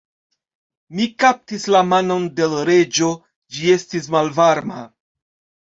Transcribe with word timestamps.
Mi 0.99 1.05
kaptis 1.23 1.67
la 1.75 1.83
manon 1.91 2.25
de 2.39 2.47
l' 2.53 2.63
Reĝo: 2.71 3.11
ĝi 3.59 3.71
estis 3.77 4.11
malvarma. 4.17 4.83